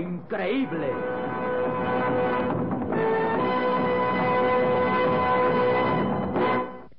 Increíble. 0.00 0.88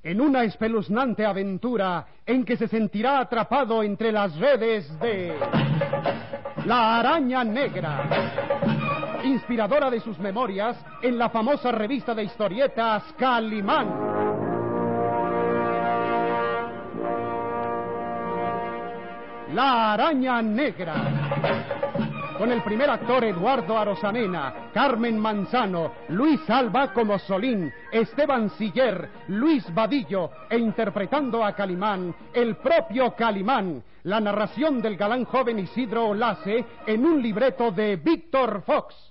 En 0.04 0.20
una 0.20 0.44
espeluznante 0.44 1.26
aventura 1.26 2.06
en 2.26 2.44
que 2.44 2.58
se 2.58 2.68
sentirá 2.68 3.20
atrapado 3.20 3.84
entre 3.84 4.12
las 4.12 4.36
redes 4.38 5.00
de 5.00 5.38
la 6.66 7.00
araña 7.00 7.44
negra. 7.44 9.20
Inspiradora 9.24 9.90
de 9.90 10.00
sus 10.00 10.18
memorias 10.20 10.78
en 11.02 11.18
la 11.18 11.30
famosa 11.30 11.72
revista 11.72 12.14
de 12.14 12.24
historietas 12.24 13.04
Calimán. 13.18 14.12
La 19.54 19.94
araña 19.94 20.42
negra. 20.42 22.01
Con 22.42 22.52
el 22.52 22.64
primer 22.64 22.90
actor 22.90 23.24
Eduardo 23.24 23.78
Arosamena, 23.78 24.72
Carmen 24.74 25.20
Manzano, 25.20 25.92
Luis 26.10 26.50
Alba 26.50 26.92
como 26.92 27.20
Solín, 27.20 27.72
Esteban 27.92 28.50
Siller, 28.58 29.10
Luis 29.28 29.72
Vadillo 29.72 30.32
e 30.50 30.58
interpretando 30.58 31.46
a 31.46 31.54
Calimán, 31.54 32.16
el 32.34 32.56
propio 32.56 33.14
Calimán, 33.16 33.84
la 34.06 34.20
narración 34.20 34.82
del 34.82 34.98
galán 34.98 35.26
joven 35.26 35.60
Isidro 35.60 36.08
Olace 36.08 36.66
en 36.88 37.06
un 37.06 37.22
libreto 37.22 37.70
de 37.70 37.98
Víctor 37.98 38.64
Fox. 38.66 39.11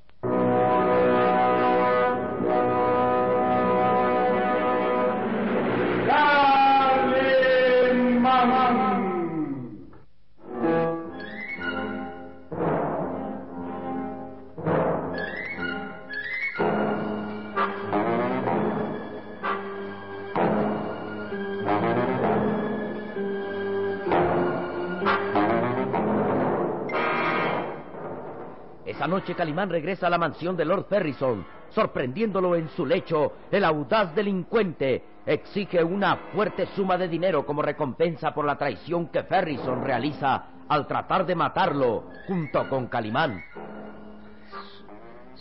Esa 29.00 29.08
noche 29.08 29.34
Calimán 29.34 29.70
regresa 29.70 30.08
a 30.08 30.11
la 30.11 30.18
mansión 30.18 30.58
de 30.58 30.66
Lord 30.66 30.84
Ferrison. 30.84 31.46
Sorprendiéndolo 31.70 32.55
en 32.55 32.68
su 32.68 32.84
lecho, 32.84 33.33
el 33.50 33.64
audaz 33.64 34.14
delincuente 34.14 35.02
exige 35.24 35.83
una 35.83 36.16
fuerte 36.34 36.66
suma 36.77 36.98
de 36.98 37.08
dinero 37.08 37.46
como 37.46 37.62
recompensa 37.62 38.34
por 38.34 38.44
la 38.44 38.58
traición 38.58 39.08
que 39.08 39.22
Ferrison 39.22 39.83
realiza 39.83 40.48
al 40.68 40.86
tratar 40.86 41.24
de 41.24 41.34
matarlo 41.34 42.10
junto 42.27 42.68
con 42.68 42.89
Calimán. 42.89 43.42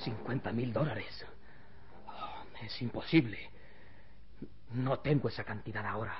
50 0.05 0.53
mil 0.53 0.71
dólares. 0.71 1.25
Oh, 2.07 2.63
es 2.63 2.81
imposible. 2.81 3.39
No 4.71 4.99
tengo 4.99 5.27
esa 5.27 5.43
cantidad 5.43 5.85
ahora. 5.85 6.13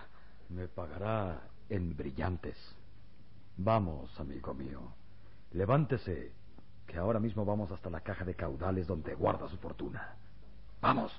Me 0.50 0.68
pagará 0.68 1.40
en 1.70 1.96
brillantes. 1.96 2.58
Vamos, 3.56 4.20
amigo 4.20 4.54
mío. 4.54 4.82
Levántese, 5.54 6.34
que 6.90 6.98
ahora 6.98 7.20
mismo 7.20 7.46
vamos 7.46 7.72
hasta 7.72 7.90
la 7.90 8.02
caja 8.02 8.26
de 8.26 8.34
caudales 8.34 8.88
donde 8.88 9.14
guarda 9.14 9.48
su 9.48 9.58
fortuna. 9.58 10.16
Vamos. 10.82 11.12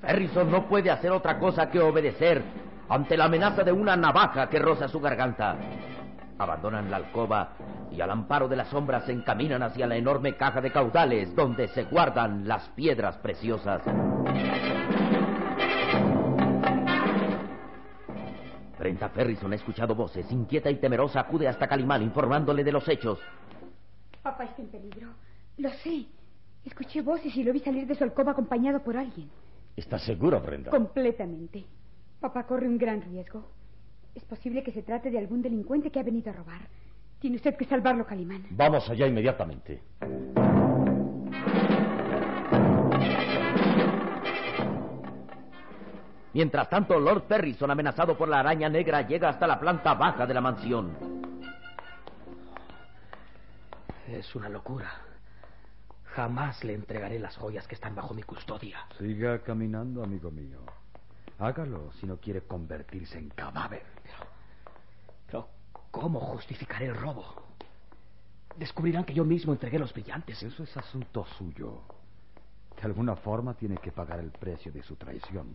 Ferrison 0.00 0.48
no 0.48 0.68
puede 0.68 0.90
hacer 0.92 1.10
otra 1.10 1.40
cosa 1.40 1.68
que 1.68 1.80
obedecer 1.80 2.40
ante 2.88 3.16
la 3.16 3.24
amenaza 3.24 3.64
de 3.64 3.72
una 3.72 3.96
navaja 3.96 4.48
que 4.48 4.60
roza 4.60 4.86
su 4.86 5.00
garganta. 5.00 5.56
Abandonan 6.38 6.88
la 6.88 6.98
alcoba 6.98 7.48
y 7.90 8.00
al 8.00 8.12
amparo 8.12 8.46
de 8.46 8.54
las 8.54 8.68
sombras 8.68 9.06
se 9.06 9.12
encaminan 9.12 9.62
hacia 9.62 9.88
la 9.88 9.96
enorme 9.96 10.36
caja 10.36 10.60
de 10.60 10.70
caudales 10.70 11.34
donde 11.34 11.66
se 11.68 11.82
guardan 11.84 12.46
las 12.46 12.68
piedras 12.70 13.16
preciosas. 13.16 13.82
Brenda 18.78 19.08
Ferrison 19.08 19.52
ha 19.52 19.56
escuchado 19.56 19.96
voces, 19.96 20.30
inquieta 20.30 20.70
y 20.70 20.76
temerosa, 20.76 21.18
acude 21.18 21.48
hasta 21.48 21.66
Calimán 21.66 22.02
informándole 22.02 22.62
de 22.62 22.70
los 22.70 22.88
hechos. 22.88 23.18
Papá 24.28 24.44
está 24.44 24.60
en 24.60 24.68
peligro. 24.68 25.08
Lo 25.56 25.70
sé. 25.70 26.04
Escuché 26.62 27.00
voces 27.00 27.34
y 27.34 27.42
lo 27.42 27.50
vi 27.50 27.60
salir 27.60 27.86
de 27.86 27.94
su 27.94 28.04
alcoba 28.04 28.32
acompañado 28.32 28.80
por 28.80 28.94
alguien. 28.94 29.30
¿Estás 29.74 30.02
seguro, 30.02 30.38
Brenda? 30.38 30.70
Completamente. 30.70 31.64
Papá 32.20 32.46
corre 32.46 32.68
un 32.68 32.76
gran 32.76 33.00
riesgo. 33.00 33.48
Es 34.14 34.22
posible 34.24 34.62
que 34.62 34.70
se 34.70 34.82
trate 34.82 35.10
de 35.10 35.18
algún 35.18 35.40
delincuente 35.40 35.90
que 35.90 35.98
ha 35.98 36.02
venido 36.02 36.28
a 36.28 36.34
robar. 36.34 36.60
Tiene 37.18 37.36
usted 37.36 37.56
que 37.56 37.64
salvarlo, 37.64 38.04
Calimán. 38.04 38.44
Vamos 38.50 38.90
allá 38.90 39.06
inmediatamente. 39.06 39.80
Mientras 46.34 46.68
tanto, 46.68 47.00
Lord 47.00 47.22
Ferrison, 47.22 47.70
amenazado 47.70 48.18
por 48.18 48.28
la 48.28 48.40
araña 48.40 48.68
negra, 48.68 49.08
llega 49.08 49.30
hasta 49.30 49.46
la 49.46 49.58
planta 49.58 49.94
baja 49.94 50.26
de 50.26 50.34
la 50.34 50.42
mansión. 50.42 51.18
Es 54.10 54.34
una 54.34 54.48
locura. 54.48 54.90
Jamás 56.14 56.64
le 56.64 56.72
entregaré 56.72 57.18
las 57.18 57.36
joyas 57.36 57.66
que 57.66 57.74
están 57.74 57.94
bajo 57.94 58.14
mi 58.14 58.22
custodia. 58.22 58.86
Siga 58.98 59.42
caminando, 59.42 60.02
amigo 60.02 60.30
mío. 60.30 60.60
Hágalo 61.38 61.92
si 62.00 62.06
no 62.06 62.16
quiere 62.16 62.40
convertirse 62.40 63.18
en 63.18 63.28
cadáver. 63.28 63.84
Pero, 65.26 65.48
¿cómo 65.90 66.20
justificaré 66.20 66.86
el 66.86 66.94
robo? 66.94 67.42
Descubrirán 68.56 69.04
que 69.04 69.12
yo 69.12 69.24
mismo 69.24 69.52
entregué 69.52 69.78
los 69.78 69.92
brillantes. 69.92 70.42
Eso 70.42 70.62
es 70.62 70.74
asunto 70.76 71.26
suyo. 71.36 71.82
De 72.76 72.82
alguna 72.82 73.14
forma 73.14 73.54
tiene 73.54 73.76
que 73.76 73.92
pagar 73.92 74.20
el 74.20 74.30
precio 74.30 74.72
de 74.72 74.82
su 74.82 74.96
traición. 74.96 75.54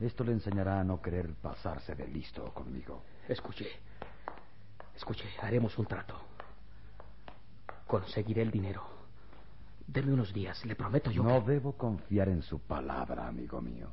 Esto 0.00 0.24
le 0.24 0.32
enseñará 0.32 0.80
a 0.80 0.84
no 0.84 1.00
querer 1.00 1.32
pasarse 1.34 1.94
de 1.94 2.08
listo 2.08 2.52
conmigo. 2.52 3.04
Escuche. 3.28 3.68
Escuche, 4.96 5.28
haremos 5.40 5.78
un 5.78 5.86
trato. 5.86 6.31
Conseguiré 7.92 8.40
el 8.40 8.50
dinero. 8.50 8.82
Deme 9.86 10.14
unos 10.14 10.32
días, 10.32 10.64
le 10.64 10.74
prometo 10.74 11.10
yo 11.10 11.22
No 11.22 11.44
que... 11.44 11.52
debo 11.52 11.72
confiar 11.72 12.30
en 12.30 12.40
su 12.40 12.58
palabra, 12.58 13.28
amigo 13.28 13.60
mío. 13.60 13.88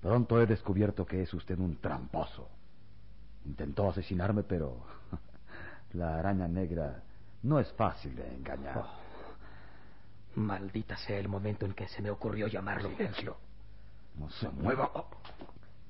Pronto 0.00 0.40
he 0.40 0.46
descubierto 0.46 1.06
que 1.06 1.22
es 1.22 1.32
usted 1.32 1.56
un 1.60 1.76
tramposo. 1.76 2.48
Intentó 3.44 3.88
asesinarme, 3.88 4.42
pero 4.42 4.78
la 5.92 6.18
araña 6.18 6.48
negra 6.48 7.04
no 7.44 7.60
es 7.60 7.72
fácil 7.74 8.16
de 8.16 8.34
engañar. 8.34 8.78
Oh, 8.78 10.40
maldita 10.40 10.96
sea 10.96 11.20
el 11.20 11.28
momento 11.28 11.66
en 11.66 11.72
que 11.74 11.86
se 11.86 12.02
me 12.02 12.10
ocurrió 12.10 12.48
llamarlo. 12.48 12.88
Silencio. 12.88 13.36
No 14.18 14.28
se 14.28 14.48
mueva. 14.48 14.90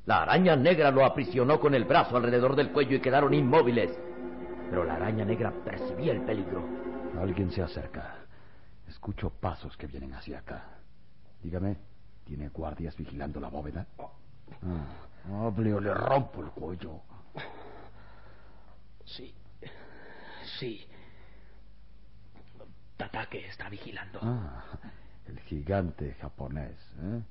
La 0.05 0.25
araña 0.25 0.56
negra 0.56 0.91
lo 0.91 1.06
aprisionó 1.06 1.59
con 1.59 1.75
el 1.75 1.87
brazo 1.87 2.19
alrededor 2.19 2.55
del 2.55 2.70
cuello 2.70 2.97
y 2.97 3.00
quedaron 3.00 3.32
inmóviles. 3.32 3.99
Pero 4.69 4.85
la 4.85 4.97
araña 4.97 5.25
negra 5.25 5.55
percibía 5.65 6.12
el 6.12 6.20
peligro. 6.20 6.83
Alguien 7.19 7.50
se 7.50 7.62
acerca. 7.62 8.16
Escucho 8.88 9.31
pasos 9.31 9.76
que 9.76 9.87
vienen 9.87 10.14
hacia 10.14 10.38
acá. 10.38 10.64
Dígame, 11.43 11.76
¿tiene 12.25 12.49
guardias 12.49 12.96
vigilando 12.96 13.40
la 13.40 13.49
bóveda? 13.49 13.87
Ah, 14.62 15.46
hable 15.46 15.72
o 15.75 15.81
le 15.81 15.93
rompo 15.94 16.43
el 16.43 16.50
cuello. 16.50 17.00
Sí. 19.05 19.34
Sí. 20.58 20.87
Tatake 22.96 23.46
está 23.49 23.69
vigilando. 23.69 24.20
Ah, 24.22 24.64
el 25.26 25.38
gigante 25.40 26.14
japonés, 26.14 26.76
¿eh? 27.02 27.22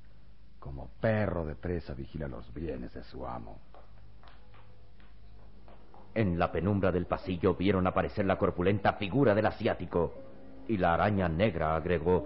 Como 0.58 0.88
perro 1.00 1.44
de 1.44 1.54
presa 1.54 1.94
vigila 1.94 2.28
los 2.28 2.52
bienes 2.54 2.92
de 2.94 3.04
su 3.04 3.26
amo. 3.26 3.60
En 6.14 6.38
la 6.38 6.52
penumbra 6.52 6.92
del 6.92 7.06
pasillo 7.06 7.54
vieron 7.54 7.86
aparecer 7.88 8.24
la 8.24 8.38
corpulenta 8.38 8.92
figura 8.94 9.34
del 9.34 9.46
asiático 9.46 10.14
y 10.68 10.76
la 10.76 10.94
araña 10.94 11.28
negra 11.28 11.74
agregó: 11.74 12.24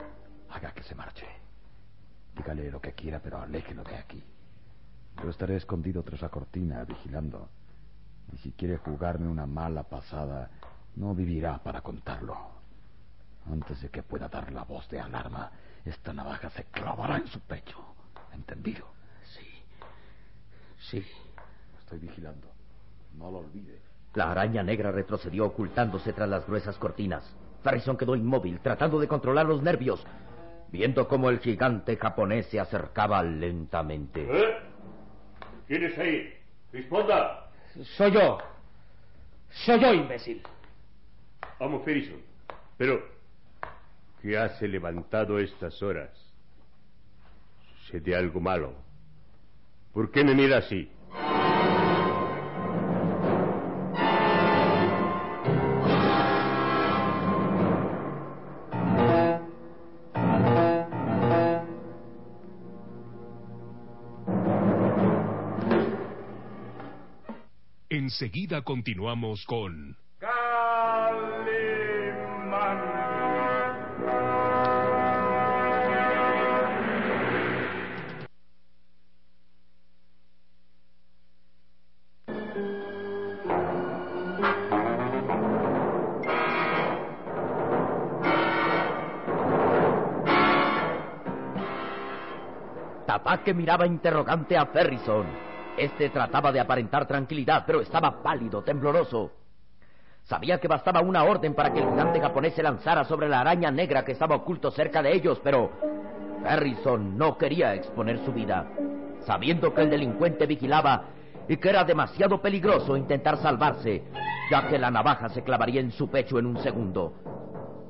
Haga 0.51 0.73
que 0.73 0.83
se 0.83 0.95
marche. 0.95 1.27
Dígale 2.37 2.71
lo 2.71 2.81
que 2.81 2.93
quiera, 2.93 3.19
pero 3.19 3.41
aléjelo 3.41 3.83
de 3.85 3.97
aquí. 3.97 4.23
Yo 5.23 5.31
estaré 5.31 5.57
escondido 5.57 6.03
tras 6.03 6.21
la 6.21 6.29
cortina, 6.29 6.85
vigilando. 6.85 7.49
Y 8.33 8.37
si 8.39 8.53
quiere 8.53 8.77
jugarme 8.77 9.27
una 9.27 9.47
mala 9.47 9.83
pasada, 9.85 10.51
no 10.97 11.15
vivirá 11.15 11.59
para 11.59 11.81
contarlo. 11.81 12.37
Antes 13.51 13.81
de 13.81 13.89
que 13.89 14.03
pueda 14.03 14.29
dar 14.29 14.53
la 14.53 14.65
voz 14.65 14.89
de 14.91 15.01
alarma, 15.01 15.51
esta 15.85 16.13
navaja 16.13 16.51
se 16.51 16.65
clavará 16.65 17.17
en 17.17 17.27
su 17.27 17.41
pecho. 17.41 17.79
¿Entendido? 18.35 18.87
Sí. 19.25 19.47
Sí. 20.91 21.07
Estoy 21.79 21.99
vigilando. 21.99 22.58
No 23.19 23.31
lo 23.31 23.39
olvide. 23.39 23.81
La 24.15 24.31
araña 24.31 24.63
negra 24.63 24.93
retrocedió 24.93 25.47
ocultándose 25.47 26.13
tras 26.13 26.29
las 26.29 26.47
gruesas 26.47 26.77
cortinas. 26.79 27.37
Harrison 27.65 27.97
quedó 27.97 28.15
inmóvil, 28.17 28.61
tratando 28.61 28.99
de 29.01 29.09
controlar 29.09 29.47
los 29.47 29.63
nervios, 29.63 30.05
viendo 30.71 31.09
cómo 31.09 31.29
el 31.29 31.41
gigante 31.41 31.97
japonés 31.97 32.47
se 32.47 32.61
acercaba 32.61 33.23
lentamente. 33.23 34.23
¿Eh? 34.23 34.57
¿Quién 35.67 35.85
es 35.85 35.99
ahí? 35.99 36.33
Responda. 36.73 37.51
Soy 37.97 38.13
yo. 38.13 38.39
Soy 39.51 39.81
yo, 39.81 39.93
imbécil. 39.93 40.43
Amo 41.61 41.81
Ferison. 41.81 42.21
Pero, 42.77 43.03
¿qué 44.23 44.39
hace 44.39 44.69
levantado 44.69 45.39
estas 45.39 45.83
horas? 45.83 46.11
¿Sucede 47.87 48.15
algo 48.15 48.41
malo? 48.41 48.75
¿Por 49.93 50.11
qué 50.11 50.23
me 50.23 50.35
mira 50.35 50.59
así? 50.59 50.91
Enseguida 68.21 68.63
continuamos 68.63 69.45
con 69.47 69.97
Tapake 93.07 93.55
miraba 93.55 93.87
interrogante 93.87 94.57
a 94.57 94.67
Ferrison. 94.67 95.48
Este 95.79 96.11
trataba 96.11 96.51
de 96.51 96.59
aparentar 96.59 97.07
tranquilidad, 97.07 97.63
pero 97.65 97.81
estaba 97.81 98.21
pálido, 98.21 98.63
tembloroso. 98.63 99.31
Sabía 100.25 100.59
que 100.59 100.67
bastaba 100.67 101.01
una 101.01 101.23
orden 101.23 101.55
para 101.55 101.73
que 101.73 101.79
el 101.79 101.89
gigante 101.89 102.21
japonés 102.21 102.55
se 102.55 102.65
lanzara 102.65 103.05
sobre 103.05 103.29
la 103.29 103.41
araña 103.41 103.71
negra 103.71 104.05
que 104.05 104.13
estaba 104.13 104.35
oculto 104.35 104.73
cerca 104.73 105.03
de 105.03 105.15
ellos, 105.15 105.41
pero 105.43 105.71
Harrison 106.45 107.17
no 107.17 107.39
quería 107.39 107.75
exponer 107.75 108.19
su 108.25 108.33
vida, 108.33 108.67
sabiendo 109.25 109.73
que 109.73 109.83
el 109.83 109.91
delincuente 109.91 110.47
vigilaba 110.47 111.05
y 111.49 111.57
que 111.57 111.71
era 111.71 111.85
demasiado 111.85 112.43
peligroso 112.43 112.97
intentar 112.97 113.39
salvarse, 113.39 114.03
ya 114.51 114.67
que 114.67 114.79
la 114.79 114.91
navaja 114.91 115.29
se 115.29 115.45
clavaría 115.45 115.81
en 115.81 115.93
su 115.93 116.11
pecho 116.11 116.41
en 116.41 116.47
un 116.47 116.59
segundo. 116.59 117.15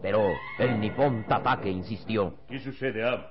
Pero 0.03 0.29
el 0.59 0.79
nipón 0.79 1.25
Tatake 1.27 1.71
insistió. 1.71 2.35
¿Qué 2.47 2.61
sucede, 2.61 3.09
Am? 3.09 3.23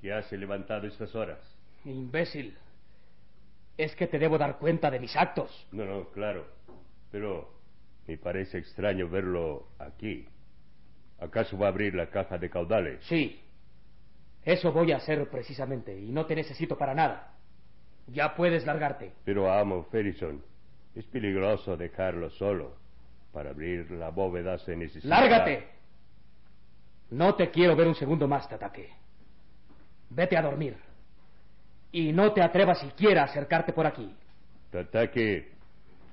¿Qué 0.00 0.12
hace 0.12 0.38
levantado 0.38 0.86
estas 0.86 1.14
horas? 1.14 1.38
Imbécil. 1.84 2.56
Es 3.80 3.96
que 3.96 4.06
te 4.06 4.18
debo 4.18 4.36
dar 4.36 4.58
cuenta 4.58 4.90
de 4.90 5.00
mis 5.00 5.16
actos. 5.16 5.66
No, 5.72 5.86
no, 5.86 6.10
claro. 6.10 6.46
Pero 7.10 7.50
me 8.06 8.18
parece 8.18 8.58
extraño 8.58 9.08
verlo 9.08 9.68
aquí. 9.78 10.28
¿Acaso 11.18 11.56
va 11.56 11.66
a 11.66 11.68
abrir 11.70 11.94
la 11.94 12.10
caja 12.10 12.36
de 12.36 12.50
caudales? 12.50 13.02
Sí. 13.06 13.40
Eso 14.44 14.70
voy 14.70 14.92
a 14.92 14.98
hacer 14.98 15.30
precisamente 15.30 15.98
y 15.98 16.12
no 16.12 16.26
te 16.26 16.34
necesito 16.34 16.76
para 16.76 16.94
nada. 16.94 17.32
Ya 18.08 18.34
puedes 18.34 18.66
largarte. 18.66 19.12
Pero 19.24 19.50
amo 19.50 19.84
Ferrison. 19.84 20.42
Es 20.94 21.06
peligroso 21.06 21.74
dejarlo 21.74 22.28
solo. 22.28 22.76
Para 23.32 23.50
abrir 23.50 23.90
la 23.92 24.10
bóveda 24.10 24.58
se 24.58 24.76
necesita. 24.76 25.08
¡Lárgate! 25.08 25.68
No 27.12 27.34
te 27.34 27.50
quiero 27.50 27.74
ver 27.76 27.88
un 27.88 27.94
segundo 27.94 28.28
más, 28.28 28.46
Tatake. 28.46 28.90
Vete 30.10 30.36
a 30.36 30.42
dormir. 30.42 30.76
Y 31.92 32.12
no 32.12 32.32
te 32.32 32.42
atrevas 32.42 32.80
siquiera 32.80 33.22
a 33.22 33.24
acercarte 33.24 33.72
por 33.72 33.86
aquí. 33.86 34.14
Tatake 34.70 35.52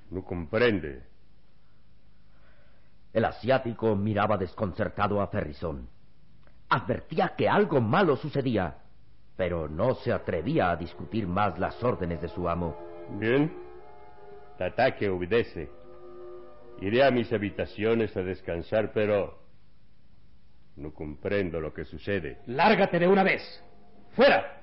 no 0.10 0.24
comprende. 0.24 1.04
El 3.14 3.26
asiático 3.26 3.96
miraba 3.96 4.38
desconcertado 4.38 5.22
a 5.22 5.28
Ferrison. 5.28 5.88
Advertía 6.70 7.34
que 7.38 7.48
algo 7.48 7.80
malo 7.80 8.16
sucedía, 8.18 8.78
pero 9.36 9.68
no 9.70 9.96
se 9.96 10.12
atrevía 10.12 10.72
a 10.72 10.76
discutir 10.76 11.28
más 11.28 11.58
las 11.60 11.82
órdenes 11.84 12.22
de 12.22 12.28
su 12.28 12.50
amo. 12.50 12.76
Bien. 13.20 13.52
Tatake 14.58 15.10
obedece. 15.10 15.70
Iré 16.82 17.04
a 17.04 17.12
mis 17.12 17.32
habitaciones 17.32 18.16
a 18.18 18.22
descansar, 18.22 18.92
pero 18.94 19.40
no 20.76 20.94
comprendo 20.94 21.60
lo 21.60 21.74
que 21.74 21.86
sucede. 21.86 22.40
Lárgate 22.46 23.00
de 23.00 23.08
una 23.08 23.24
vez. 23.24 23.42
¡Fuera! 24.16 24.57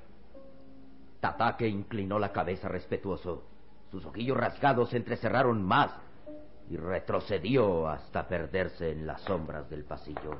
Tatake 1.25 1.67
inclinó 1.67 2.19
la 2.19 2.33
cabeza 2.33 2.69
respetuoso. 2.69 3.45
Sus 3.91 4.05
ojillos 4.05 4.37
rasgados 4.37 4.91
se 4.91 4.99
entrecerraron 4.99 5.63
más 5.63 5.91
y 6.69 6.77
retrocedió 6.77 7.89
hasta 7.89 8.29
perderse 8.29 8.91
en 8.91 9.07
las 9.07 9.23
sombras 9.23 9.71
del 9.71 9.85
pasillo. 9.85 10.37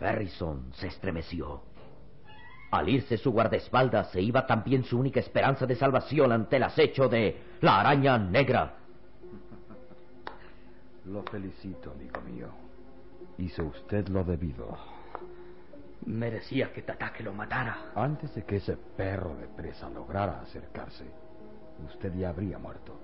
Ferrison 0.00 0.72
se 0.72 0.88
estremeció. 0.88 1.62
Al 2.72 2.88
irse 2.88 3.16
su 3.16 3.30
guardaespaldas 3.30 4.10
se 4.10 4.20
iba 4.20 4.44
también 4.44 4.82
su 4.82 4.98
única 4.98 5.20
esperanza 5.20 5.66
de 5.66 5.76
salvación 5.76 6.32
ante 6.32 6.56
el 6.56 6.64
acecho 6.64 7.08
de 7.08 7.42
la 7.60 7.78
araña 7.78 8.18
negra. 8.18 8.74
Lo 11.04 11.22
felicito, 11.22 11.92
amigo 11.92 12.20
mío. 12.22 12.48
Hizo 13.38 13.66
usted 13.66 14.08
lo 14.08 14.24
debido. 14.24 14.95
Merecía 16.04 16.72
que 16.72 16.82
Tatake 16.82 17.22
lo 17.22 17.32
matara. 17.32 17.92
Antes 17.94 18.34
de 18.34 18.44
que 18.44 18.56
ese 18.56 18.76
perro 18.76 19.34
de 19.36 19.48
presa 19.48 19.88
lograra 19.88 20.40
acercarse, 20.40 21.04
usted 21.86 22.14
ya 22.14 22.28
habría 22.28 22.58
muerto. 22.58 23.00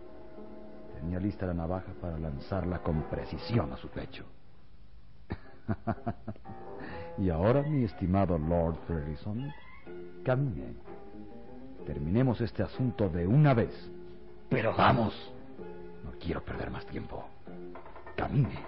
Tenía 0.94 1.18
lista 1.18 1.46
la 1.46 1.54
navaja 1.54 1.92
para 2.00 2.18
lanzarla 2.18 2.78
con 2.80 3.02
precisión 3.04 3.72
a 3.72 3.76
su 3.76 3.88
pecho. 3.88 4.24
y 7.18 7.30
ahora, 7.30 7.62
mi 7.62 7.84
estimado 7.84 8.38
Lord 8.38 8.76
Ferrison, 8.86 9.52
camine. 10.24 10.74
Terminemos 11.86 12.40
este 12.40 12.62
asunto 12.62 13.08
de 13.08 13.26
una 13.26 13.54
vez. 13.54 13.90
Pero 14.48 14.74
vamos. 14.76 15.32
No 16.04 16.12
quiero 16.20 16.44
perder 16.44 16.70
más 16.70 16.86
tiempo. 16.86 17.26
Camine. 18.16 18.60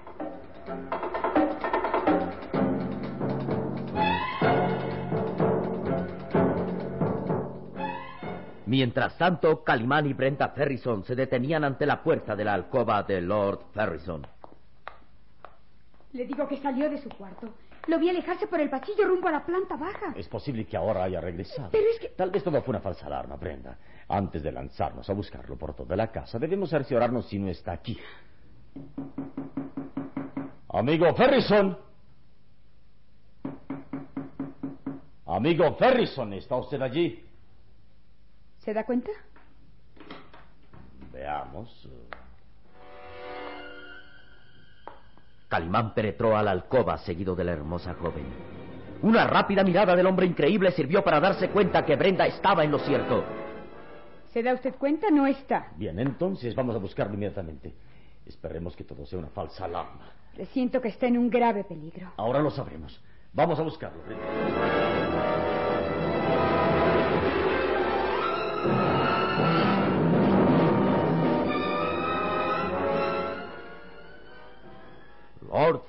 Mientras 8.67 9.19
tanto, 9.19 9.63
Calimán 9.63 10.07
y 10.07 10.15
Brenda 10.15 10.49
Ferrison 10.49 11.05
se 11.05 11.15
detenían 11.15 11.65
ante 11.65 11.85
la 11.85 12.03
puerta 12.03 12.35
de 12.35 12.45
la 12.45 12.55
alcoba 12.55 13.03
de 13.03 13.21
Lord 13.21 13.67
Ferrison. 13.75 14.27
Le 16.13 16.25
digo 16.27 16.49
que 16.49 16.57
salió 16.59 16.89
de 16.89 16.99
su 16.99 17.09
cuarto. 17.11 17.53
Lo 17.87 17.99
vi 17.99 18.09
alejarse 18.09 18.47
por 18.47 18.61
el 18.61 18.71
pasillo 18.71 19.07
rumbo 19.07 19.29
a 19.29 19.33
la 19.33 19.45
planta 19.45 19.77
baja. 19.77 20.15
Es 20.17 20.29
posible 20.29 20.65
que 20.65 20.77
ahora 20.77 21.05
haya 21.05 21.21
regresado. 21.21 21.69
Pero 21.71 21.85
es 21.93 22.01
que... 22.01 22.09
Tal 22.11 22.31
vez 22.31 22.43
todo 22.43 22.63
fue 22.63 22.73
una 22.73 22.81
falsa 22.81 23.07
alarma, 23.07 23.37
Brenda. 23.37 23.77
Antes 24.09 24.43
de 24.43 24.53
lanzarnos 24.53 25.09
a 25.11 25.13
buscarlo 25.13 25.57
por 25.57 25.75
toda 25.75 25.95
la 25.97 26.11
casa, 26.11 26.39
debemos 26.39 26.71
cerciorarnos 26.71 27.27
si 27.27 27.39
no 27.39 27.49
está 27.51 27.73
aquí. 27.73 27.99
Amigo 30.69 31.15
Ferrison. 31.15 31.79
Amigo 35.27 35.75
Ferrison, 35.75 36.33
¿está 36.35 36.57
usted 36.57 36.81
allí? 36.81 37.24
¿Se 38.65 38.73
da 38.73 38.85
cuenta? 38.85 39.11
Veamos. 41.13 41.89
Calimán 45.49 45.95
penetró 45.95 46.37
a 46.37 46.43
la 46.43 46.53
alcoba 46.53 46.97
seguido 46.99 47.37
de 47.37 47.45
la 47.45 47.53
hermosa 47.53 47.95
joven. 47.95 48.25
Una 49.03 49.27
rápida 49.27 49.63
mirada 49.63 49.95
del 49.95 50.07
hombre 50.07 50.27
increíble 50.27 50.73
sirvió 50.73 51.05
para 51.05 51.21
darse 51.21 51.51
cuenta 51.51 51.85
que 51.85 51.95
Brenda 51.95 52.27
estaba 52.27 52.65
en 52.65 52.71
lo 52.71 52.79
cierto. 52.79 53.23
¿Se 54.33 54.43
da 54.43 54.55
usted 54.55 54.75
cuenta? 54.77 55.11
No 55.11 55.27
está. 55.27 55.69
Bien, 55.77 55.99
entonces 55.99 56.55
vamos 56.55 56.75
a 56.75 56.79
buscarlo 56.79 57.15
inmediatamente. 57.15 57.75
Esperemos 58.25 58.75
que 58.75 58.85
todo 58.85 59.05
sea 59.05 59.19
una 59.19 59.29
falsa 59.29 59.67
alarma. 59.67 60.11
Presiento 60.35 60.81
que 60.81 60.89
está 60.89 61.07
en 61.07 61.19
un 61.19 61.29
grave 61.29 61.65
peligro. 61.65 62.13
Ahora 62.17 62.41
lo 62.41 62.51
sabremos. 62.51 62.99
Vamos 63.35 63.59
a 63.59 63.63
buscarlo. 63.63 64.03
Lord 64.07 65.54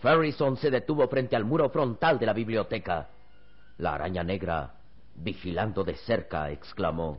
Ferrison 0.06 0.56
se 0.58 0.70
detuvo 0.70 1.08
frente 1.08 1.36
al 1.36 1.46
muro 1.46 1.68
frontal 1.72 2.20
de 2.20 2.28
la 2.28 2.34
biblioteca. 2.34 3.08
La 3.80 3.96
araña 3.96 4.24
negra, 4.24 4.76
vigilando 5.16 5.84
de 5.84 5.96
cerca, 5.96 6.52
exclamó. 6.52 7.18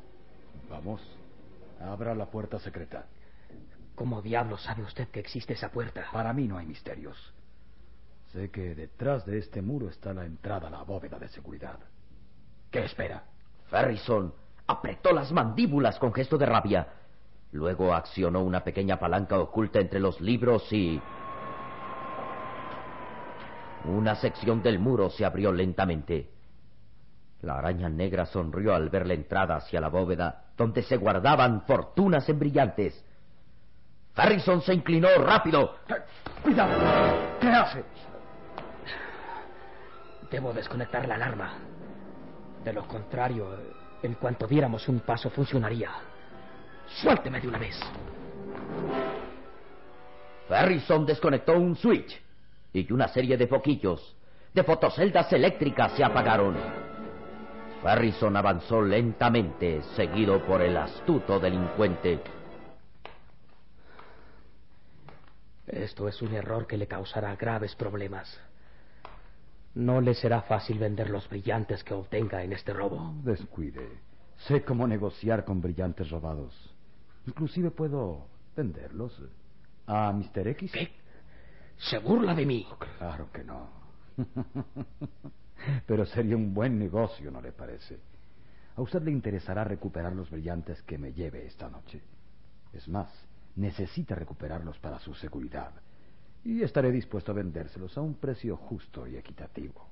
Vamos, 0.71 1.03
abra 1.81 2.15
la 2.15 2.27
puerta 2.27 2.61
secreta. 2.61 3.07
¿Cómo 3.97 4.23
diablos 4.23 4.63
sabe 4.63 4.85
usted 4.85 5.09
que 5.09 5.19
existe 5.19 5.55
esa 5.55 5.73
puerta? 5.73 6.05
Para 6.13 6.33
mí 6.33 6.47
no 6.47 6.59
hay 6.59 6.67
misterios. 6.67 7.17
Sé 8.33 8.53
que 8.53 8.77
detrás 8.77 9.27
de 9.27 9.39
este 9.39 9.63
muro 9.63 9.89
está 9.89 10.15
la 10.15 10.25
entrada 10.25 10.69
a 10.69 10.71
la 10.71 10.83
bóveda 10.85 11.19
de 11.19 11.27
seguridad. 11.27 11.81
¿Qué 12.71 12.85
espera? 12.85 13.25
Ferrison 13.69 14.33
apretó 14.69 15.13
las 15.13 15.33
mandíbulas 15.33 15.99
con 15.99 16.15
gesto 16.15 16.39
de 16.39 16.47
rabia. 16.47 16.87
Luego 17.51 17.93
accionó 17.93 18.45
una 18.45 18.63
pequeña 18.63 19.01
palanca 19.01 19.41
oculta 19.41 19.81
entre 19.81 19.99
los 19.99 20.21
libros 20.21 20.73
y... 20.73 21.03
Una 23.89 24.17
sección 24.17 24.63
del 24.63 24.79
muro 24.79 25.11
se 25.11 25.25
abrió 25.25 25.53
lentamente. 25.53 26.31
La 27.43 27.59
araña 27.59 27.89
negra 27.89 28.27
sonrió 28.27 28.75
al 28.75 28.89
ver 28.89 29.07
la 29.07 29.15
entrada 29.15 29.57
hacia 29.57 29.81
la 29.81 29.89
bóveda, 29.89 30.47
donde 30.57 30.83
se 30.83 30.97
guardaban 30.97 31.63
fortunas 31.63 32.29
en 32.29 32.39
brillantes. 32.39 33.05
Ferrison 34.13 34.61
se 34.63 34.75
inclinó 34.75 35.09
rápido. 35.19 35.77
¡Cuidado! 36.43 36.73
¿Qué 37.41 37.49
hace? 37.49 37.85
Debo 40.31 40.53
desconectar 40.53 41.07
la 41.07 41.15
alarma. 41.15 41.55
De 42.65 42.73
lo 42.73 42.89
contrario, 42.89 43.57
en 44.03 44.15
cuanto 44.15 44.47
diéramos 44.47 44.89
un 44.89 45.01
paso 45.01 45.31
funcionaría. 45.31 45.91
Suélteme 46.89 47.41
de 47.41 47.49
una 47.49 47.59
vez. 47.59 47.79
Ferrison 50.49 51.07
desconectó 51.07 51.53
un 51.53 51.77
switch 51.77 52.26
y 52.73 52.93
una 52.93 53.09
serie 53.09 53.37
de 53.37 53.47
foquillos 53.47 54.17
de 54.57 54.65
fotoceldas 54.65 55.31
eléctricas 55.35 55.93
se 55.93 56.03
apagaron. 56.03 56.57
Ferrison 57.83 58.35
avanzó 58.39 58.81
lentamente, 58.81 59.83
seguido 59.95 60.43
por 60.47 60.63
el 60.63 60.75
astuto 60.79 61.39
delincuente. 61.39 62.23
Esto 65.67 66.09
es 66.09 66.23
un 66.23 66.35
error 66.35 66.67
que 66.67 66.79
le 66.79 66.87
causará 66.87 67.37
graves 67.37 67.75
problemas. 67.75 68.41
No 69.75 70.01
le 70.01 70.15
será 70.15 70.41
fácil 70.41 70.79
vender 70.79 71.11
los 71.11 71.29
brillantes 71.29 71.85
que 71.85 71.93
obtenga 71.93 72.43
en 72.43 72.55
este 72.55 72.73
robo. 72.73 73.13
Descuide. 73.25 73.87
Sé 74.39 74.65
cómo 74.65 74.87
negociar 74.87 75.45
con 75.45 75.61
brillantes 75.61 76.09
robados. 76.09 76.75
Inclusive 77.27 77.71
puedo 77.71 78.27
venderlos 78.57 79.21
a 79.87 80.13
Mr. 80.13 80.49
X. 80.49 80.73
¿Qué? 80.73 80.93
¿Se 81.79 81.99
burla 81.99 82.35
de 82.35 82.47
mí? 82.47 82.67
Claro 82.99 83.31
que 83.33 83.45
no. 83.45 83.69
Pero 85.87 86.07
sería 86.07 86.37
un 86.37 86.55
buen 86.55 86.79
negocio, 86.79 87.31
¿no 87.31 87.41
le 87.41 87.53
parece? 87.53 87.99
A 88.77 88.83
usted 88.83 89.03
le 89.03 89.11
interesará 89.11 89.65
recuperar 89.65 90.13
los 90.13 90.31
brillantes 90.31 90.83
que 90.83 90.99
me 90.99 91.13
lleve 91.13 91.47
esta 91.47 91.69
noche. 91.69 92.03
Es 92.73 92.89
más, 92.89 93.09
necesita 93.57 94.15
recuperarlos 94.15 94.79
para 94.79 94.99
su 94.99 95.15
seguridad. 95.15 95.73
Y 96.45 96.63
estaré 96.63 96.93
dispuesto 96.93 97.33
a 97.33 97.35
vendérselos 97.35 97.97
a 97.97 98.03
un 98.03 98.15
precio 98.15 98.57
justo 98.57 99.07
y 99.07 99.17
equitativo. 99.17 99.89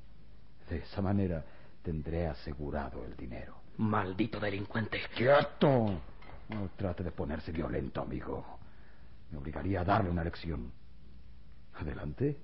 De 0.69 0.79
esa 0.79 1.03
manera 1.03 1.45
tendré 1.83 2.27
asegurado 2.27 3.05
el 3.05 3.17
dinero. 3.17 3.57
Maldito 3.79 4.39
delincuente. 4.39 5.01
¡Quieto! 5.17 6.01
No 6.49 6.71
trate 6.77 7.03
de 7.03 7.11
ponerse 7.11 7.53
violento, 7.53 8.03
amigo. 8.03 8.59
Me 9.31 9.39
obligaría 9.39 9.81
a 9.81 9.85
darle 9.85 10.11
una 10.11 10.23
lección. 10.23 10.71
Adelante. 11.77 12.37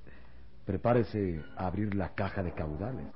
Prepárese 0.64 1.42
a 1.56 1.66
abrir 1.66 1.94
la 1.94 2.14
caja 2.14 2.42
de 2.42 2.52
caudales. 2.52 3.06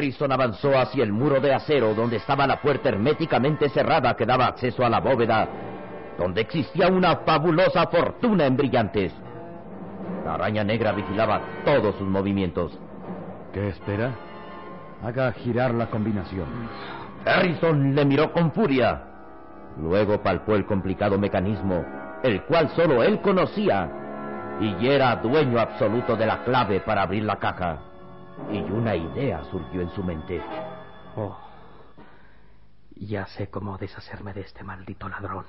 Harrison 0.00 0.32
avanzó 0.32 0.78
hacia 0.78 1.04
el 1.04 1.12
muro 1.12 1.40
de 1.40 1.52
acero 1.52 1.92
donde 1.92 2.16
estaba 2.16 2.46
la 2.46 2.62
puerta 2.62 2.88
herméticamente 2.88 3.68
cerrada 3.68 4.16
que 4.16 4.24
daba 4.24 4.46
acceso 4.46 4.82
a 4.82 4.88
la 4.88 4.98
bóveda, 4.98 5.46
donde 6.16 6.40
existía 6.40 6.88
una 6.88 7.16
fabulosa 7.16 7.86
fortuna 7.86 8.46
en 8.46 8.56
brillantes. 8.56 9.12
La 10.24 10.36
araña 10.36 10.64
negra 10.64 10.92
vigilaba 10.92 11.42
todos 11.66 11.96
sus 11.96 12.08
movimientos. 12.08 12.72
¿Qué 13.52 13.68
espera? 13.68 14.12
Haga 15.04 15.32
girar 15.32 15.74
la 15.74 15.90
combinación. 15.90 16.46
Harrison 17.26 17.94
le 17.94 18.04
miró 18.06 18.32
con 18.32 18.52
furia. 18.52 19.02
Luego 19.78 20.22
palpó 20.22 20.54
el 20.54 20.64
complicado 20.64 21.18
mecanismo, 21.18 21.84
el 22.22 22.44
cual 22.44 22.70
solo 22.70 23.02
él 23.02 23.20
conocía, 23.20 23.86
y 24.60 24.88
era 24.88 25.14
dueño 25.16 25.60
absoluto 25.60 26.16
de 26.16 26.24
la 26.24 26.42
clave 26.42 26.80
para 26.80 27.02
abrir 27.02 27.24
la 27.24 27.36
caja. 27.36 27.89
Y 28.50 28.62
una 28.62 28.96
idea 28.96 29.44
surgió 29.44 29.80
en 29.80 29.90
su 29.90 30.02
mente. 30.02 30.42
Oh, 31.16 31.36
ya 33.00 33.26
sé 33.26 33.48
cómo 33.48 33.78
deshacerme 33.78 34.34
de 34.34 34.42
este 34.42 34.62
maldito 34.62 35.08
ladrón. 35.08 35.46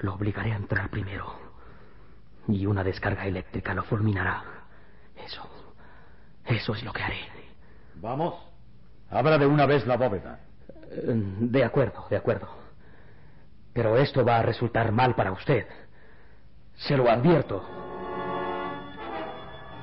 Lo 0.00 0.14
obligaré 0.14 0.52
a 0.52 0.56
entrar 0.56 0.90
primero. 0.90 1.32
Y 2.48 2.66
una 2.66 2.82
descarga 2.82 3.26
eléctrica 3.26 3.72
lo 3.72 3.84
fulminará. 3.84 4.42
Eso. 5.16 5.48
Eso 6.44 6.74
es 6.74 6.82
lo 6.82 6.92
que 6.92 7.02
haré. 7.02 7.20
Vamos. 7.96 8.34
Abra 9.10 9.38
de 9.38 9.46
una 9.46 9.66
vez 9.66 9.86
la 9.86 9.96
bóveda. 9.96 10.40
Eh, 10.90 11.04
De 11.40 11.64
acuerdo, 11.64 12.06
de 12.10 12.16
acuerdo. 12.16 12.48
Pero 13.72 13.96
esto 13.96 14.24
va 14.24 14.38
a 14.38 14.42
resultar 14.42 14.90
mal 14.90 15.14
para 15.14 15.30
usted. 15.32 15.66
Se 16.74 16.96
lo 16.96 17.08
advierto. 17.08 17.62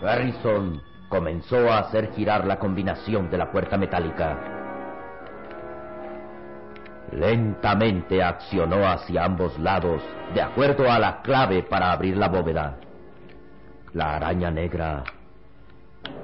Harrison 0.01 0.81
comenzó 1.15 1.71
a 1.71 1.79
hacer 1.79 2.11
girar 2.11 2.45
la 2.45 2.59
combinación 2.59 3.29
de 3.29 3.37
la 3.37 3.49
puerta 3.49 3.77
metálica. 3.77 4.37
Lentamente 7.13 8.21
accionó 8.21 8.85
hacia 8.85 9.23
ambos 9.23 9.57
lados, 9.57 10.01
de 10.33 10.41
acuerdo 10.41 10.91
a 10.91 10.99
la 10.99 11.21
clave 11.21 11.63
para 11.63 11.93
abrir 11.93 12.17
la 12.17 12.27
bóveda. 12.27 12.75
La 13.93 14.17
araña 14.17 14.51
negra 14.51 15.05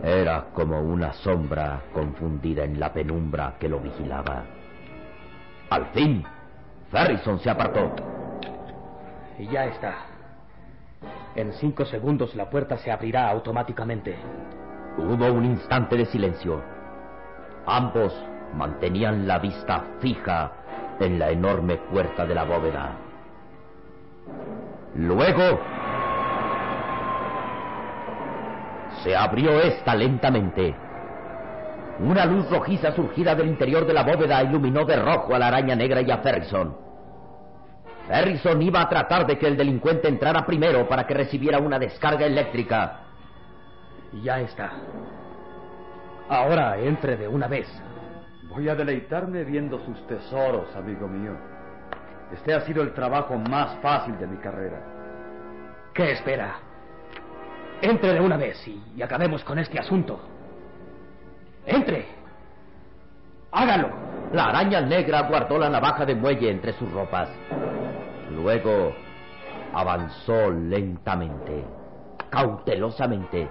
era 0.04 0.48
como 0.54 0.82
una 0.82 1.14
sombra 1.14 1.84
confundida 1.94 2.66
en 2.66 2.78
la 2.78 2.92
penumbra 2.92 3.56
que 3.58 3.70
lo 3.70 3.80
vigilaba. 3.80 4.44
Al 5.70 5.86
fin, 5.94 6.22
Ferrison 6.92 7.40
se 7.40 7.50
apartó. 7.50 7.96
Y 9.40 9.48
ya 9.48 9.68
está. 9.68 9.96
En 11.34 11.54
cinco 11.54 11.86
segundos 11.86 12.36
la 12.36 12.50
puerta 12.50 12.76
se 12.78 12.92
abrirá 12.92 13.30
automáticamente. 13.30 14.18
Hubo 14.98 15.32
un 15.32 15.46
instante 15.46 15.96
de 15.98 16.06
silencio. 16.06 16.62
Ambos 17.66 18.14
mantenían 18.54 19.28
la 19.28 19.40
vista 19.40 19.84
fija 20.00 20.52
en 21.00 21.18
la 21.18 21.30
enorme 21.32 21.78
puerta 21.78 22.26
de 22.26 22.36
la 22.36 22.44
bóveda. 22.44 22.98
Luego, 24.96 25.60
Se 29.04 29.16
abrió 29.16 29.60
esta 29.62 29.96
lentamente. 29.96 30.76
Una 32.02 32.24
luz 32.26 32.48
rojiza 32.52 32.92
surgida 32.92 33.34
del 33.34 33.48
interior 33.48 33.86
de 33.88 33.94
la 33.94 34.04
bóveda 34.04 34.44
iluminó 34.44 34.86
de 34.86 34.96
rojo 34.96 35.34
a 35.34 35.40
la 35.40 35.48
araña 35.48 35.76
negra 35.76 36.02
y 36.02 36.12
a 36.12 36.20
Ferrison. 36.20 36.76
Ferrison 38.08 38.62
iba 38.62 38.82
a 38.82 38.90
tratar 38.90 39.26
de 39.26 39.40
que 39.40 39.48
el 39.48 39.58
delincuente 39.58 40.08
entrara 40.08 40.46
primero 40.46 40.88
para 40.88 41.08
que 41.08 41.16
recibiera 41.16 41.58
una 41.58 41.80
descarga 41.80 42.28
eléctrica. 42.28 43.11
Ya 44.14 44.42
está. 44.42 44.72
Ahora 46.30 46.78
entre 46.78 47.18
de 47.18 47.28
una 47.28 47.48
vez. 47.48 47.68
Voy 48.50 48.68
a 48.68 48.76
deleitarme 48.76 49.44
viendo 49.46 49.80
sus 49.86 50.06
tesoros, 50.08 50.76
amigo 50.76 51.08
mío. 51.08 51.38
Este 52.34 52.54
ha 52.54 52.62
sido 52.62 52.84
el 52.84 52.94
trabajo 52.94 53.38
más 53.38 53.78
fácil 53.82 54.18
de 54.18 54.28
mi 54.28 54.38
carrera. 54.38 54.82
¿Qué 55.94 56.12
espera? 56.12 56.56
Entre 57.82 58.14
de 58.14 58.20
una 58.20 58.38
vez 58.38 58.66
y 58.68 59.02
acabemos 59.02 59.44
con 59.44 59.60
este 59.60 59.80
asunto. 59.80 60.20
Entre. 61.66 62.06
Hágalo. 63.52 63.90
La 64.34 64.46
araña 64.46 64.82
negra 64.82 65.24
guardó 65.24 65.58
la 65.58 65.70
navaja 65.70 66.06
de 66.06 66.16
muelle 66.16 66.50
entre 66.50 66.74
sus 66.74 66.90
ropas. 66.92 67.30
Luego 68.32 68.94
avanzó 69.74 70.50
lentamente, 70.52 71.66
cautelosamente. 72.30 73.50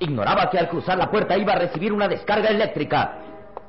Ignoraba 0.00 0.48
que 0.50 0.58
al 0.58 0.68
cruzar 0.68 0.96
la 0.96 1.10
puerta 1.10 1.36
iba 1.36 1.52
a 1.52 1.58
recibir 1.58 1.92
una 1.92 2.06
descarga 2.06 2.48
eléctrica. 2.48 3.18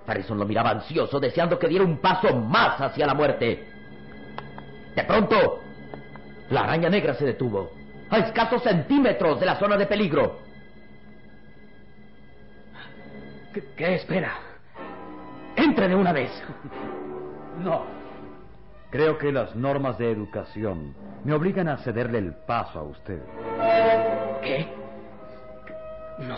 Harrison 0.05 0.37
lo 0.37 0.45
miraba 0.45 0.71
ansioso, 0.71 1.19
deseando 1.19 1.57
que 1.57 1.67
diera 1.67 1.85
un 1.85 1.97
paso 1.97 2.35
más 2.35 2.79
hacia 2.79 3.05
la 3.05 3.13
muerte. 3.13 3.67
De 4.95 5.03
pronto, 5.03 5.59
la 6.49 6.61
araña 6.61 6.89
negra 6.89 7.13
se 7.13 7.25
detuvo, 7.25 7.71
a 8.09 8.17
escasos 8.19 8.63
centímetros 8.63 9.39
de 9.39 9.45
la 9.45 9.55
zona 9.55 9.77
de 9.77 9.85
peligro. 9.85 10.39
¿Qué, 13.75 13.95
espera? 13.95 14.33
Entre 15.55 15.87
de 15.87 15.95
una 15.95 16.13
vez. 16.13 16.31
No. 17.63 17.83
Creo 18.91 19.17
que 19.17 19.31
las 19.31 19.55
normas 19.55 19.97
de 19.97 20.11
educación 20.11 20.95
me 21.23 21.33
obligan 21.33 21.67
a 21.67 21.77
cederle 21.77 22.17
el 22.19 22.33
paso 22.33 22.79
a 22.79 22.83
usted. 22.83 23.21
¿Qué? 24.41 24.78
No. 26.19 26.37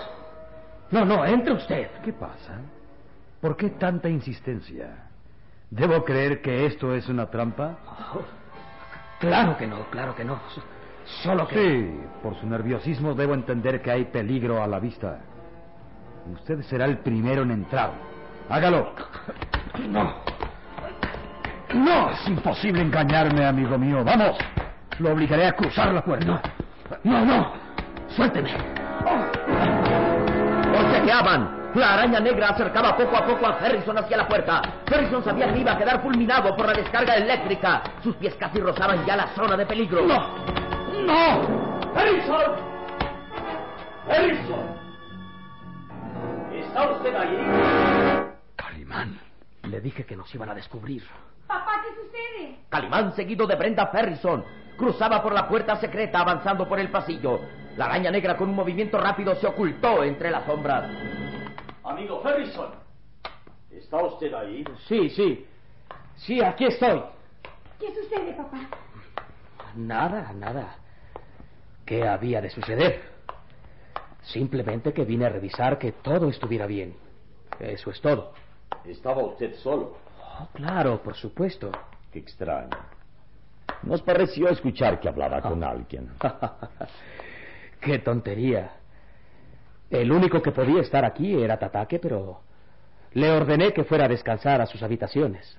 No, 0.91 1.05
no, 1.05 1.25
entre 1.25 1.53
usted. 1.53 1.89
¿Qué 2.03 2.13
pasa? 2.13 2.59
¿Por 3.39 3.55
qué 3.55 3.69
tanta 3.71 4.09
insistencia? 4.09 5.07
¿Debo 5.69 6.03
creer 6.03 6.41
que 6.41 6.65
esto 6.65 6.93
es 6.93 7.07
una 7.07 7.27
trampa? 7.27 7.77
Oh, 8.13 8.21
claro 9.19 9.57
que 9.57 9.65
no, 9.65 9.85
claro 9.89 10.13
que 10.13 10.25
no. 10.25 10.39
Solo 11.23 11.47
que... 11.47 11.55
Sí, 11.55 11.99
por 12.21 12.35
su 12.39 12.45
nerviosismo 12.45 13.15
debo 13.15 13.33
entender 13.33 13.81
que 13.81 13.89
hay 13.89 14.05
peligro 14.05 14.61
a 14.61 14.67
la 14.67 14.79
vista. 14.79 15.19
Usted 16.33 16.61
será 16.63 16.85
el 16.85 16.99
primero 16.99 17.41
en 17.43 17.51
entrar. 17.51 17.91
Hágalo. 18.49 18.93
No. 19.87 20.13
No, 21.73 22.11
es 22.11 22.27
imposible 22.27 22.81
engañarme, 22.81 23.45
amigo 23.45 23.77
mío. 23.77 24.03
Vamos. 24.03 24.37
Lo 24.99 25.13
obligaré 25.13 25.47
a 25.47 25.53
cruzar 25.53 25.93
la 25.93 26.03
puerta. 26.03 26.41
No, 27.03 27.25
no, 27.25 27.25
no. 27.25 27.53
Suélteme. 28.09 28.80
La 31.73 31.93
araña 31.93 32.19
negra 32.19 32.49
acercaba 32.49 32.97
poco 32.97 33.15
a 33.15 33.25
poco 33.25 33.47
a 33.47 33.53
Ferrison 33.53 33.97
hacia 33.97 34.17
la 34.17 34.27
puerta. 34.27 34.61
Ferrison 34.85 35.23
sabía 35.23 35.53
que 35.53 35.59
iba 35.59 35.71
a 35.71 35.77
quedar 35.77 36.01
fulminado 36.01 36.55
por 36.55 36.67
la 36.67 36.73
descarga 36.73 37.15
eléctrica. 37.15 37.81
Sus 38.03 38.15
pies 38.17 38.35
casi 38.35 38.59
rozaban 38.59 39.05
ya 39.05 39.15
la 39.15 39.27
zona 39.29 39.55
de 39.55 39.65
peligro. 39.65 40.05
¡No! 40.05 40.19
¡No! 41.05 41.93
¡Ferrison! 41.93 42.41
¡Ferrison! 44.05 44.81
¿Está 46.53 46.91
usted 46.91 47.15
ahí? 47.15 48.31
Calimán. 48.57 49.19
Le 49.63 49.79
dije 49.79 50.05
que 50.05 50.17
nos 50.17 50.33
iban 50.35 50.49
a 50.49 50.55
descubrir. 50.55 51.03
Papá, 51.47 51.81
¿qué 51.83 51.95
sucede? 51.95 52.59
Calimán, 52.69 53.13
seguido 53.15 53.47
de 53.47 53.55
Brenda 53.55 53.87
Ferrison, 53.87 54.43
cruzaba 54.77 55.23
por 55.23 55.33
la 55.33 55.47
puerta 55.47 55.77
secreta 55.77 56.19
avanzando 56.19 56.67
por 56.67 56.79
el 56.79 56.89
pasillo. 56.89 57.39
La 57.77 57.85
araña 57.85 58.11
negra 58.11 58.35
con 58.35 58.49
un 58.49 58.55
movimiento 58.55 58.97
rápido 58.99 59.35
se 59.35 59.47
ocultó 59.47 60.03
entre 60.03 60.29
las 60.29 60.45
sombras. 60.45 60.91
Amigo 61.83 62.21
Ferrison, 62.21 62.71
¿está 63.71 63.97
usted 64.03 64.33
ahí? 64.33 64.63
Sí, 64.87 65.09
sí. 65.09 65.45
Sí, 66.17 66.43
aquí 66.43 66.65
estoy. 66.65 67.01
¿Qué 67.79 67.87
sucede, 67.95 68.33
papá? 68.33 68.59
Nada, 69.75 70.33
nada. 70.33 70.75
¿Qué 71.85 72.07
había 72.07 72.41
de 72.41 72.49
suceder? 72.49 73.01
Simplemente 74.21 74.93
que 74.93 75.03
vine 75.03 75.25
a 75.25 75.29
revisar 75.29 75.79
que 75.79 75.93
todo 75.93 76.29
estuviera 76.29 76.67
bien. 76.67 76.95
Eso 77.59 77.89
es 77.89 77.99
todo. 78.01 78.33
¿Estaba 78.85 79.23
usted 79.23 79.55
solo? 79.55 79.97
Oh, 80.19 80.47
claro, 80.53 81.01
por 81.01 81.15
supuesto. 81.15 81.71
Qué 82.11 82.19
extraño. 82.19 82.77
Nos 83.83 84.01
pareció 84.01 84.49
escuchar 84.49 84.99
que 84.99 85.09
hablaba 85.09 85.41
con 85.41 85.63
alguien. 85.63 86.11
Qué 87.81 87.99
tontería. 87.99 88.73
El 89.89 90.11
único 90.11 90.41
que 90.41 90.51
podía 90.51 90.81
estar 90.81 91.03
aquí 91.03 91.33
era 91.41 91.57
Tatake, 91.57 91.99
pero 91.99 92.41
le 93.13 93.29
ordené 93.29 93.73
que 93.73 93.83
fuera 93.83 94.05
a 94.05 94.07
descansar 94.07 94.61
a 94.61 94.65
sus 94.65 94.81
habitaciones. 94.83 95.57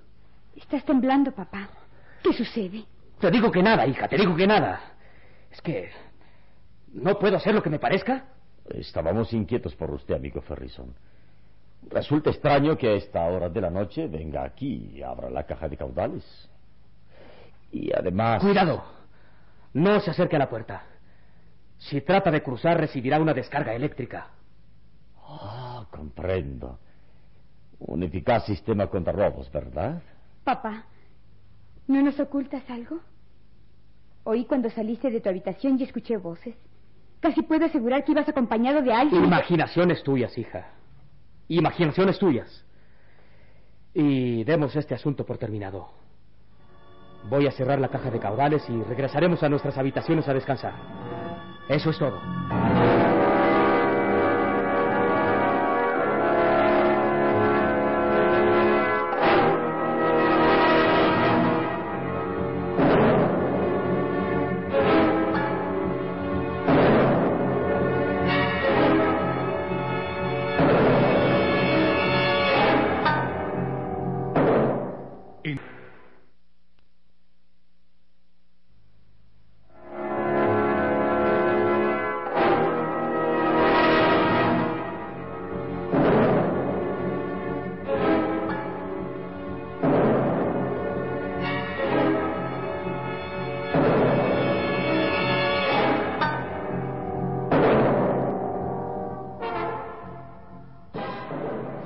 Estás 0.56 0.84
temblando, 0.84 1.32
papá. 1.32 1.68
¿Qué 2.22 2.32
sucede? 2.32 2.84
Te 3.18 3.30
digo 3.30 3.50
que 3.50 3.62
nada, 3.62 3.86
hija, 3.86 4.08
te 4.08 4.16
digo 4.16 4.34
que 4.36 4.46
nada. 4.46 4.80
Es 5.50 5.60
que... 5.60 5.90
¿No 6.94 7.18
puedo 7.18 7.36
hacer 7.36 7.54
lo 7.54 7.62
que 7.62 7.70
me 7.70 7.78
parezca? 7.78 8.24
Estábamos 8.70 9.32
inquietos 9.32 9.74
por 9.74 9.90
usted, 9.90 10.14
amigo 10.14 10.40
Ferrison. 10.42 10.94
Resulta 11.90 12.30
extraño 12.30 12.76
que 12.76 12.88
a 12.88 12.92
esta 12.92 13.24
hora 13.24 13.48
de 13.48 13.60
la 13.60 13.70
noche 13.70 14.06
venga 14.06 14.44
aquí 14.44 14.92
y 14.94 15.02
abra 15.02 15.28
la 15.28 15.44
caja 15.44 15.68
de 15.68 15.76
caudales. 15.76 16.48
Y 17.72 17.92
además... 17.92 18.42
Cuidado. 18.42 18.84
No 19.74 19.98
se 20.00 20.10
acerque 20.10 20.36
a 20.36 20.38
la 20.38 20.48
puerta. 20.48 20.84
Si 21.88 22.00
trata 22.00 22.30
de 22.30 22.42
cruzar, 22.42 22.78
recibirá 22.78 23.20
una 23.20 23.34
descarga 23.34 23.74
eléctrica. 23.74 24.28
Ah, 25.18 25.84
comprendo. 25.90 26.78
Un 27.80 28.02
eficaz 28.04 28.46
sistema 28.46 28.86
contra 28.86 29.12
robos, 29.12 29.50
¿verdad? 29.50 30.00
Papá, 30.44 30.84
¿no 31.88 32.00
nos 32.00 32.18
ocultas 32.20 32.62
algo? 32.70 33.00
Oí 34.24 34.44
cuando 34.44 34.70
saliste 34.70 35.10
de 35.10 35.20
tu 35.20 35.28
habitación 35.28 35.78
y 35.80 35.82
escuché 35.82 36.16
voces. 36.16 36.54
Casi 37.20 37.42
puedo 37.42 37.66
asegurar 37.66 38.04
que 38.04 38.12
ibas 38.12 38.28
acompañado 38.28 38.82
de 38.82 38.92
alguien. 38.92 39.24
Imaginaciones 39.24 40.02
tuyas, 40.04 40.36
hija. 40.38 40.68
Imaginaciones 41.48 42.18
tuyas. 42.18 42.64
Y 43.94 44.44
demos 44.44 44.74
este 44.76 44.94
asunto 44.94 45.26
por 45.26 45.38
terminado. 45.38 45.88
Voy 47.28 47.46
a 47.46 47.52
cerrar 47.52 47.80
la 47.80 47.88
caja 47.88 48.10
de 48.10 48.20
caudales 48.20 48.68
y 48.68 48.82
regresaremos 48.82 49.42
a 49.42 49.48
nuestras 49.48 49.76
habitaciones 49.78 50.28
a 50.28 50.34
descansar. 50.34 50.74
Eso 51.72 51.88
es 51.88 51.98
todo. 51.98 52.20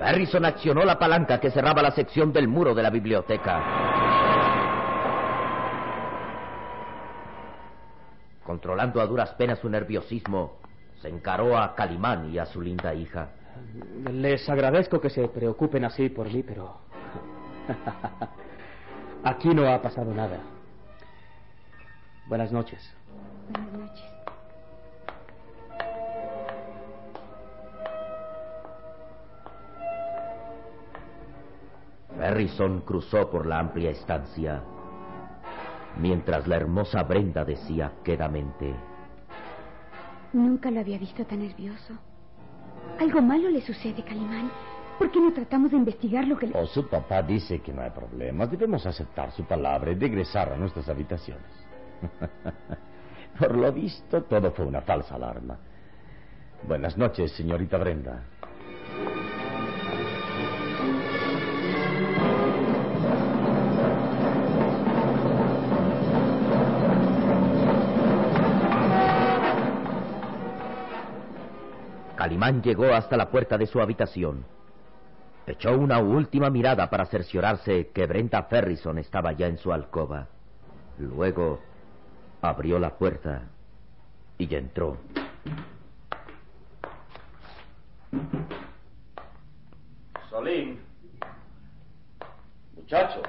Harrison 0.01 0.45
accionó 0.45 0.85
la 0.85 0.99
palanca 0.99 1.41
que 1.41 1.51
cerraba 1.51 1.83
la 1.83 1.91
sección 1.91 2.33
del 2.33 2.49
muro 2.49 2.75
de 2.75 2.83
la 2.83 2.91
biblioteca. 2.91 3.63
Controlando 8.45 9.01
a 9.01 9.07
duras 9.07 9.35
penas 9.35 9.59
su 9.59 9.69
nerviosismo, 9.69 10.61
se 11.01 11.09
encaró 11.09 11.59
a 11.59 11.75
Calimán 11.75 12.31
y 12.33 12.39
a 12.39 12.47
su 12.47 12.61
linda 12.61 12.95
hija. 12.95 13.31
Les 14.13 14.49
agradezco 14.49 15.01
que 15.01 15.11
se 15.11 15.27
preocupen 15.29 15.85
así 15.85 16.09
por 16.09 16.33
mí, 16.33 16.43
pero... 16.43 16.79
Aquí 19.25 19.49
no 19.49 19.69
ha 19.69 19.83
pasado 19.83 20.15
nada. 20.15 20.39
Buenas 22.29 22.53
noches. 22.53 22.95
Harrison 32.21 32.81
cruzó 32.81 33.31
por 33.31 33.47
la 33.47 33.59
amplia 33.59 33.91
estancia, 33.91 34.63
mientras 35.99 36.47
la 36.47 36.57
hermosa 36.57 37.03
Brenda 37.03 37.45
decía 37.45 37.93
quedamente: 38.03 38.75
Nunca 40.33 40.71
lo 40.71 40.81
había 40.81 40.99
visto 40.99 41.25
tan 41.25 41.41
nervioso. 41.41 41.95
Algo 42.99 43.21
malo 43.21 43.51
le 43.51 43.61
sucede, 43.61 44.03
Calimán. 44.03 44.51
¿Por 44.99 45.11
qué 45.11 45.21
no 45.21 45.33
tratamos 45.33 45.71
de 45.71 45.77
investigar 45.77 46.27
lo 46.27 46.39
que 46.39 46.47
le... 46.47 46.59
O 46.59 46.67
su 46.67 46.89
papá 46.89 47.23
dice 47.23 47.61
que 47.61 47.73
no 47.73 47.83
hay 47.83 47.91
problemas. 47.91 48.51
Debemos 48.51 48.87
aceptar 48.87 49.31
su 49.33 49.45
palabra 49.45 49.91
y 49.91 49.95
regresar 49.95 50.53
a 50.53 50.57
nuestras 50.57 50.89
habitaciones. 50.89 51.45
Por 53.39 53.55
lo 53.55 53.71
visto, 53.73 54.23
todo 54.23 54.51
fue 54.53 54.65
una 54.65 54.81
falsa 54.81 55.17
alarma. 55.17 55.59
Buenas 56.67 56.97
noches, 56.97 57.33
señorita 57.33 57.77
Brenda. 57.77 58.23
Calimán 72.27 72.61
llegó 72.61 72.93
hasta 72.93 73.17
la 73.17 73.31
puerta 73.31 73.57
de 73.57 73.69
su 73.69 73.81
habitación. 73.81 74.45
Echó 75.47 75.79
una 75.79 76.01
última 76.01 76.51
mirada 76.51 76.91
para 76.91 77.07
cerciorarse 77.07 77.93
que 77.95 78.05
Brenda 78.05 78.43
Ferrison 78.43 78.99
estaba 78.99 79.31
ya 79.31 79.47
en 79.47 79.59
su 79.59 79.73
alcoba. 79.73 80.27
Luego 80.99 81.61
abrió 82.43 82.81
la 82.81 82.99
puerta 82.99 83.43
y 84.39 84.53
entró. 84.53 84.97
Solín. 90.29 90.81
Muchacho. 92.75 93.23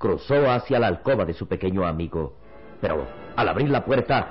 Cruzó 0.00 0.50
hacia 0.50 0.78
la 0.78 0.86
alcoba 0.86 1.26
de 1.26 1.34
su 1.34 1.46
pequeño 1.46 1.86
amigo, 1.86 2.32
pero 2.80 3.06
al 3.36 3.46
abrir 3.46 3.68
la 3.68 3.84
puerta... 3.84 4.28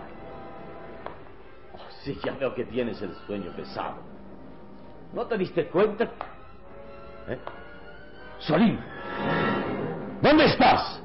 Oh, 1.74 1.78
sí, 2.02 2.20
ya 2.26 2.34
veo 2.40 2.56
que 2.56 2.66
tienes 2.66 3.00
el 3.04 3.14
sueño 3.28 3.52
pesado. 3.56 3.98
¿No 5.14 5.28
te 5.28 5.38
diste 5.38 5.68
cuenta? 5.68 6.06
¿Eh? 7.28 7.38
Solín. 8.40 8.80
¿Dónde 10.24 10.46
estás? 10.46 11.04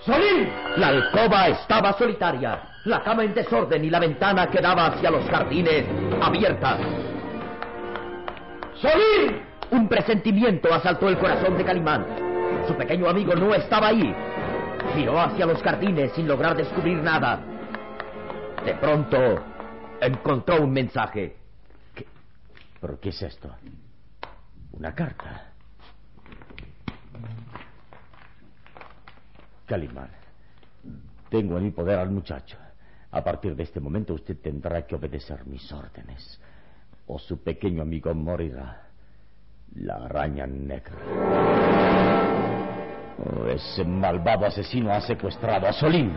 ¡Solín! 0.00 0.48
La 0.76 0.88
alcoba 0.88 1.46
estaba 1.50 1.92
solitaria, 1.92 2.60
la 2.86 3.00
cama 3.04 3.22
en 3.22 3.32
desorden 3.32 3.84
y 3.84 3.90
la 3.90 4.00
ventana 4.00 4.50
que 4.50 4.60
daba 4.60 4.86
hacia 4.86 5.08
los 5.08 5.24
jardines 5.30 5.86
abierta. 6.20 6.78
¡Solín! 8.74 9.40
Un 9.70 9.88
presentimiento 9.88 10.74
asaltó 10.74 11.08
el 11.08 11.16
corazón 11.16 11.56
de 11.56 11.64
Calimán. 11.64 12.29
Su 12.70 12.76
pequeño 12.76 13.08
amigo 13.08 13.34
no 13.34 13.52
estaba 13.52 13.88
ahí. 13.88 14.14
Giró 14.94 15.20
hacia 15.20 15.44
los 15.44 15.60
jardines 15.60 16.12
sin 16.12 16.28
lograr 16.28 16.56
descubrir 16.56 16.98
nada. 16.98 17.42
De 18.64 18.76
pronto, 18.76 19.18
encontró 20.00 20.62
un 20.62 20.70
mensaje. 20.70 21.36
¿Pero 22.80 23.00
qué 23.00 23.08
es 23.08 23.20
esto? 23.22 23.52
Una 24.70 24.94
carta. 24.94 25.50
Calimán, 29.66 30.10
tengo 31.28 31.58
en 31.58 31.64
mi 31.64 31.70
poder 31.72 31.98
al 31.98 32.10
muchacho. 32.10 32.56
A 33.10 33.24
partir 33.24 33.56
de 33.56 33.64
este 33.64 33.80
momento 33.80 34.14
usted 34.14 34.38
tendrá 34.40 34.86
que 34.86 34.94
obedecer 34.94 35.44
mis 35.44 35.72
órdenes. 35.72 36.40
O 37.08 37.18
su 37.18 37.42
pequeño 37.42 37.82
amigo 37.82 38.14
morirá. 38.14 38.86
La 39.74 39.96
araña 40.04 40.46
negra. 40.46 42.29
Ese 43.48 43.84
malvado 43.84 44.46
asesino 44.46 44.90
ha 44.92 45.00
secuestrado 45.00 45.66
a 45.66 45.72
Solín. 45.72 46.14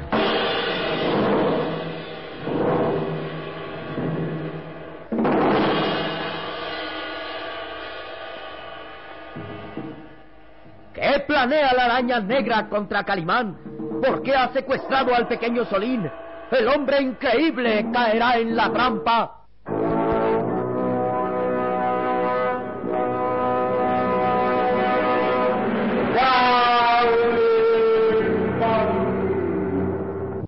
¿Qué 10.94 11.20
planea 11.28 11.74
la 11.74 11.86
araña 11.86 12.20
negra 12.22 12.70
contra 12.70 13.04
Calimán? 13.04 13.58
¿Por 14.02 14.22
qué 14.22 14.34
ha 14.34 14.54
secuestrado 14.54 15.14
al 15.14 15.28
pequeño 15.28 15.66
Solín? 15.66 16.10
El 16.52 16.68
hombre 16.70 17.02
increíble 17.02 17.86
caerá 17.92 18.38
en 18.38 18.56
la 18.56 18.72
trampa. 18.72 19.43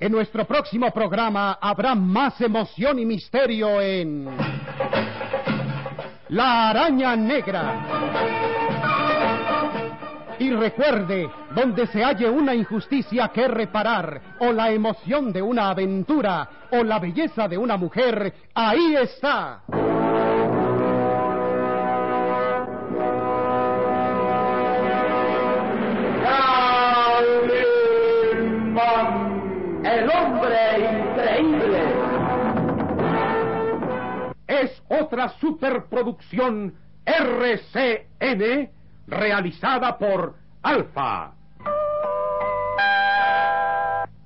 En 0.06 0.12
nuestro 0.12 0.46
próximo 0.46 0.92
programa 0.92 1.58
habrá 1.60 1.96
más 1.96 2.40
emoción 2.40 3.00
y 3.00 3.06
misterio 3.08 3.82
en 3.82 4.28
La 6.30 6.70
araña 6.70 7.16
negra. 7.16 7.74
Y 10.38 10.52
recuerde, 10.52 11.28
donde 11.56 11.88
se 11.88 12.04
halle 12.04 12.30
una 12.30 12.54
injusticia 12.54 13.30
que 13.30 13.48
reparar, 13.48 14.22
o 14.42 14.52
la 14.52 14.70
emoción 14.70 15.34
de 15.34 15.42
una 15.42 15.72
aventura, 15.72 16.50
o 16.72 16.84
la 16.84 17.00
belleza 17.00 17.48
de 17.48 17.58
una 17.58 17.76
mujer, 17.76 18.32
ahí 18.54 18.96
está. 19.02 19.64
El 29.96 30.10
hombre 30.10 30.58
increíble. 30.78 31.82
Es 34.46 34.84
otra 34.90 35.30
superproducción 35.40 36.74
RCN 37.06 38.72
realizada 39.08 39.98
por 39.98 40.36
Alfa. 40.64 41.32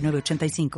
906985. 0.00 0.70